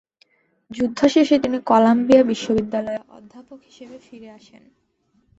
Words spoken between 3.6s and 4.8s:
হিসেবে ফিরে আসেন।